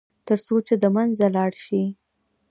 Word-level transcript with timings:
تر 0.27 0.37
څو 0.45 0.55
چې 0.67 0.75
د 0.81 0.83
منځه 0.95 1.27
لاړ 1.35 1.51
شي. 1.65 1.83